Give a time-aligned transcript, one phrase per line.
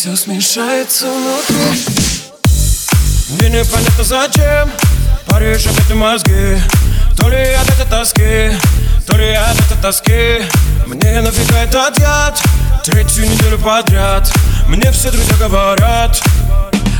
[0.00, 1.78] Все смешается внутри.
[3.28, 4.70] Мне непонятно зачем
[5.26, 6.56] Паришь опять мозги.
[7.18, 8.50] То ли от этой тоски
[9.06, 10.42] То ли от этой тоски.
[10.86, 12.42] Мне нафига этот яд?
[12.82, 14.32] Третью неделю подряд
[14.68, 16.18] Мне все друзья говорят.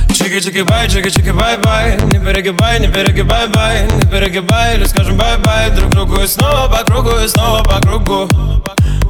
[0.09, 5.71] Чики-чики-бай, чики-чики-бай-бай Не перегибай, не перегибай-бай Не перегибай или скажем бай-бай.
[5.71, 8.29] Друг другу и снова по кругу, и снова по кругу.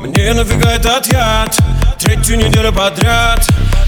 [0.01, 1.59] Мне нафига этот яд?
[1.99, 3.45] Третью неделю подряд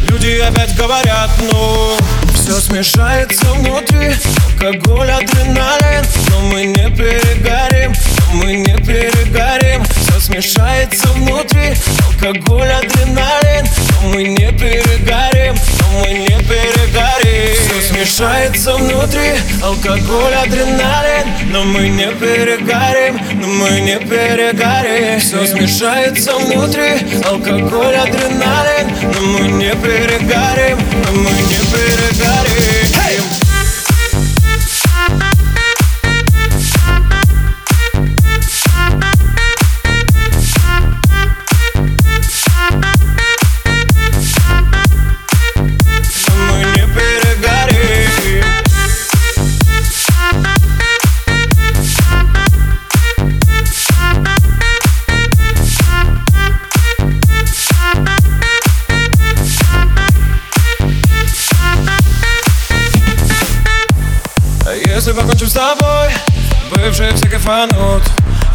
[0.08, 1.96] Люди опять говорят, ну
[2.34, 4.14] Все смешается внутри
[4.54, 6.04] Алкоголь, адреналин.
[6.30, 9.84] Но мы не перегорим Но мы не перегорим.
[9.84, 11.74] Все смешается внутри
[12.06, 13.66] Алкоголь, адреналин.
[14.02, 16.61] Но мы не перегорим Но мы не перегорим
[18.02, 19.30] Все смешается внутри
[19.62, 26.94] Алкоголь, адреналин Но мы не перегорим Но мы не перегорим Все смешается внутри.
[27.24, 30.51] Алкоголь, адреналин Но мы не перегорим
[65.04, 66.12] Если покончим с тобой,
[66.70, 68.04] бывшие все кайфанут.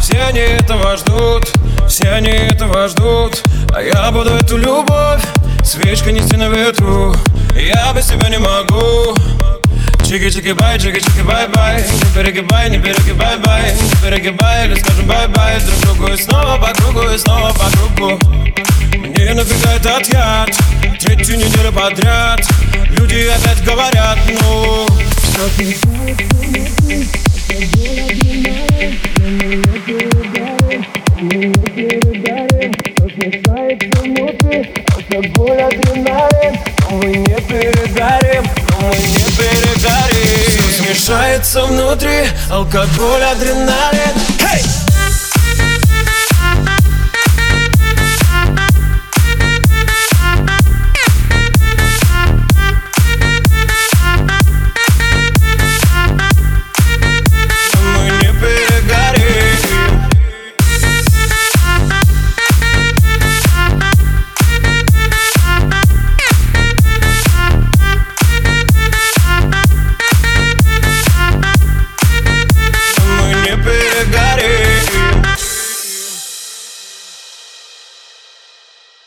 [0.00, 1.46] Все они этого ждут,
[1.86, 3.42] все они этого ждут.
[3.74, 5.20] А я буду эту любовь
[5.62, 7.14] свечкой нести на ветру.
[7.54, 9.14] Я без тебя не могу.
[10.06, 11.82] Чики-чики-бай, чики-чики-бай-бай.
[11.82, 13.74] Не перегибай, не перегибай-бай.
[13.74, 15.60] Не перегибай или скажем бай-бай.
[15.60, 18.18] Друг другу и снова по кругу, и снова по кругу.
[18.96, 20.48] Мне нафига этот яд?
[20.98, 22.40] Третью неделю подряд
[22.90, 24.87] Люди опять говорят, ну
[34.96, 36.58] Алкоголь, адреналин
[36.90, 44.87] мы не перегорим Но мы не перегорим Все смешается внутри Алкоголь, адреналин hey!